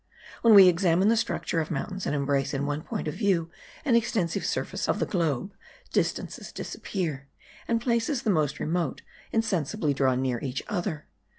When 0.41 0.55
we 0.55 0.67
examine 0.67 1.09
the 1.09 1.15
structure 1.15 1.59
of 1.61 1.69
mountains 1.69 2.07
and 2.07 2.15
embrace 2.15 2.55
in 2.55 2.65
one 2.65 2.81
point 2.81 3.07
of 3.07 3.13
view 3.13 3.51
an 3.85 3.93
extensive 3.93 4.43
surface 4.43 4.89
of 4.89 4.97
the 4.97 5.05
globe, 5.05 5.53
distances 5.93 6.51
disappear; 6.51 7.27
and 7.67 7.79
places 7.79 8.23
the 8.23 8.31
most 8.31 8.59
remote 8.59 9.03
insensibly 9.31 9.93
draw 9.93 10.15
near 10.15 10.39
each 10.41 10.63
other. 10.67 11.05